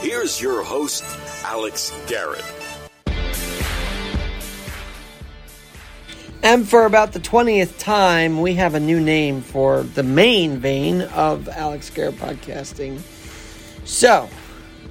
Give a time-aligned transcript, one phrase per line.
[0.00, 1.04] Here's your host,
[1.44, 2.42] Alex Garrett.
[6.42, 11.02] And for about the 20th time, we have a new name for the main vein
[11.02, 12.98] of Alex Garrett podcasting.
[13.84, 14.30] So,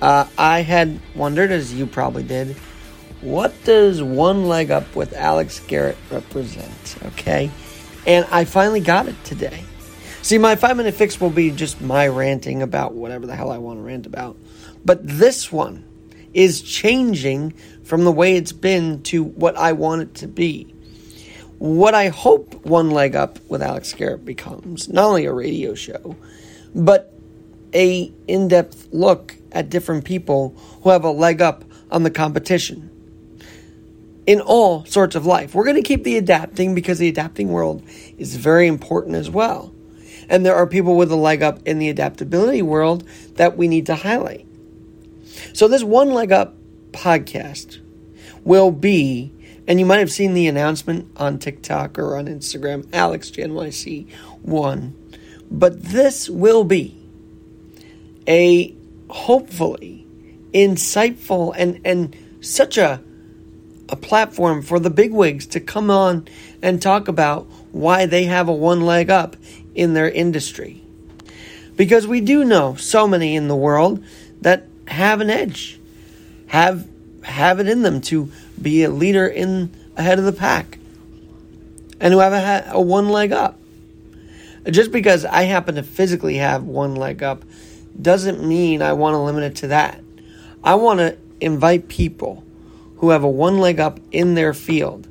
[0.00, 2.56] uh, I had wondered, as you probably did,
[3.20, 6.96] what does one leg up with Alex Garrett represent?
[7.08, 7.50] Okay.
[8.06, 9.64] And I finally got it today.
[10.24, 13.58] See, my five minute fix will be just my ranting about whatever the hell I
[13.58, 14.38] want to rant about.
[14.84, 15.84] But this one
[16.32, 17.52] is changing
[17.84, 20.74] from the way it's been to what I want it to be
[21.58, 26.16] what I hope One Leg Up with Alex Garrett becomes not only a radio show,
[26.74, 27.12] but
[27.72, 30.50] a in-depth look at different people
[30.82, 32.90] who have a leg up on the competition
[34.26, 35.54] in all sorts of life.
[35.54, 37.82] We're going to keep the adapting because the adapting world
[38.18, 39.72] is very important as well.
[40.28, 43.86] And there are people with a leg up in the adaptability world that we need
[43.86, 44.46] to highlight.
[45.52, 46.54] So this one leg up
[46.92, 47.80] podcast
[48.44, 49.32] will be
[49.66, 54.92] and you might have seen the announcement on TikTok or on Instagram, Alex NYC1.
[55.50, 56.98] But this will be
[58.28, 58.74] a
[59.08, 60.06] hopefully
[60.52, 63.02] insightful and, and such a,
[63.88, 66.28] a platform for the bigwigs to come on
[66.60, 69.36] and talk about why they have a one leg up
[69.74, 70.82] in their industry.
[71.76, 74.04] Because we do know so many in the world
[74.42, 75.80] that have an edge,
[76.46, 76.88] have
[77.22, 80.78] have it in them to be a leader in ahead of the pack
[82.00, 83.58] and who have a, a one leg up.
[84.70, 87.44] Just because I happen to physically have one leg up
[88.00, 90.00] doesn't mean I want to limit it to that.
[90.62, 92.44] I want to invite people
[92.96, 95.08] who have a one leg up in their field.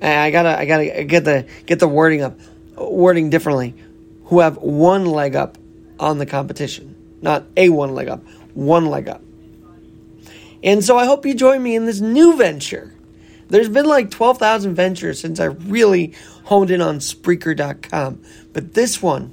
[0.00, 2.38] And I gotta, I gotta get the get the wording up,
[2.76, 3.74] wording differently.
[4.26, 5.58] Who have one leg up
[5.98, 8.22] on the competition, not a one leg up,
[8.54, 9.22] one leg up.
[10.62, 12.94] And so I hope you join me in this new venture.
[13.48, 18.22] There's been like 12,000 ventures since I really honed in on Spreaker.com.
[18.52, 19.32] But this one,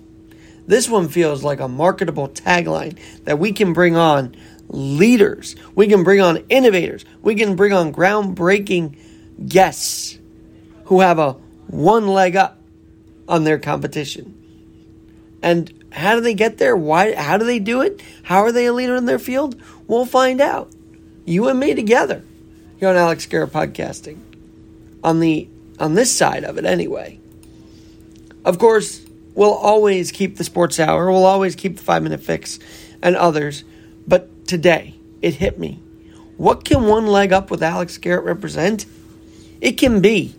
[0.67, 4.35] this one feels like a marketable tagline that we can bring on
[4.67, 8.97] leaders, we can bring on innovators, we can bring on groundbreaking
[9.47, 10.17] guests
[10.85, 11.33] who have a
[11.67, 12.57] one leg up
[13.27, 14.37] on their competition.
[15.41, 16.75] And how do they get there?
[16.75, 18.01] Why how do they do it?
[18.23, 19.61] How are they a leader in their field?
[19.87, 20.71] We'll find out
[21.25, 22.23] you and me together
[22.79, 24.19] here on Alex Garrett Podcasting.
[25.03, 25.47] On the
[25.79, 27.19] on this side of it anyway.
[28.45, 32.59] Of course, we'll always keep the sports hour, we'll always keep the five minute fix
[33.01, 33.63] and others.
[34.07, 35.79] But today it hit me.
[36.37, 38.85] What can one leg up with Alex Garrett represent?
[39.59, 40.33] It can be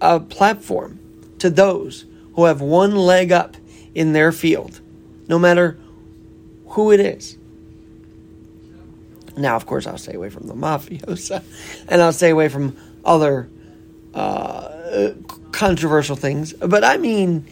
[0.00, 0.98] a platform
[1.38, 3.56] to those who have one leg up
[3.94, 4.80] in their field,
[5.28, 5.78] no matter
[6.68, 7.36] who it is.
[9.36, 11.42] Now, of course, I'll stay away from the mafiosa,
[11.88, 13.48] and I'll stay away from other
[14.14, 15.12] uh,
[15.52, 16.52] controversial things.
[16.52, 17.46] But I mean,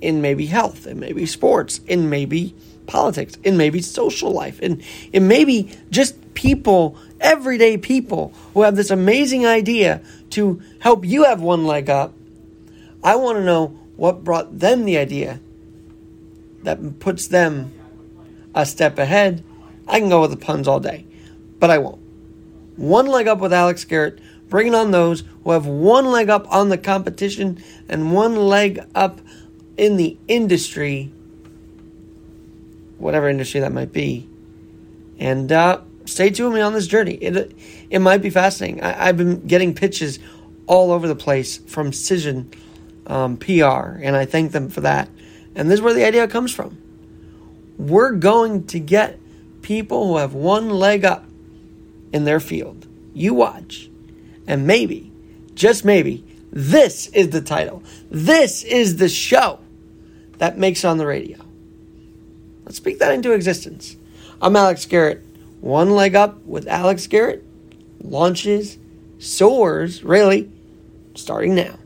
[0.00, 2.54] in maybe health, in maybe sports, in maybe
[2.86, 8.90] politics, in maybe social life, in in maybe just people, everyday people who have this
[8.90, 12.12] amazing idea to help you have one leg up.
[13.02, 15.40] I want to know what brought them the idea
[16.64, 17.72] that puts them
[18.54, 19.44] a step ahead.
[19.86, 21.06] I can go with the puns all day
[21.64, 22.00] but I won't.
[22.76, 24.18] One leg up with Alex Garrett,
[24.50, 29.22] bringing on those who have one leg up on the competition and one leg up
[29.78, 31.10] in the industry,
[32.98, 34.28] whatever industry that might be.
[35.18, 37.14] And uh, stay tuned with me on this journey.
[37.14, 37.56] It,
[37.88, 38.82] it might be fascinating.
[38.82, 40.18] I, have been getting pitches
[40.66, 42.52] all over the place from Cision
[43.06, 45.08] um, PR, and I thank them for that.
[45.54, 46.78] And this is where the idea comes from.
[47.78, 49.18] We're going to get
[49.62, 51.24] people who have one leg up
[52.12, 52.86] in their field.
[53.12, 53.90] You watch.
[54.46, 55.12] And maybe,
[55.54, 57.82] just maybe, this is the title.
[58.10, 59.60] This is the show
[60.38, 61.38] that makes on the radio.
[62.64, 63.96] Let's speak that into existence.
[64.40, 65.24] I'm Alex Garrett.
[65.60, 67.44] One leg up with Alex Garrett
[68.02, 68.78] launches,
[69.18, 70.50] soars, really,
[71.14, 71.78] starting now.